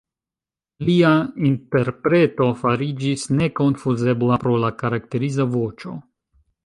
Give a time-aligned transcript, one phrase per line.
[0.85, 1.09] Lia
[1.49, 5.95] interpreto fariĝis nekonfuzebla pro la karakteriza voĉo.